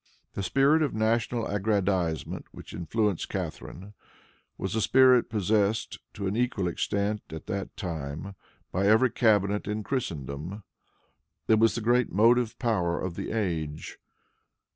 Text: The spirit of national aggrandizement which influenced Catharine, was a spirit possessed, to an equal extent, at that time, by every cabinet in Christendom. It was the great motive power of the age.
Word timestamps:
The 0.33 0.41
spirit 0.41 0.81
of 0.81 0.95
national 0.95 1.45
aggrandizement 1.45 2.47
which 2.51 2.73
influenced 2.73 3.29
Catharine, 3.29 3.93
was 4.57 4.73
a 4.73 4.81
spirit 4.81 5.29
possessed, 5.29 5.99
to 6.15 6.25
an 6.25 6.35
equal 6.35 6.67
extent, 6.67 7.21
at 7.29 7.45
that 7.45 7.77
time, 7.77 8.33
by 8.71 8.87
every 8.87 9.11
cabinet 9.11 9.67
in 9.67 9.83
Christendom. 9.83 10.63
It 11.47 11.59
was 11.59 11.75
the 11.75 11.81
great 11.81 12.11
motive 12.11 12.57
power 12.57 12.99
of 12.99 13.13
the 13.15 13.31
age. 13.31 13.99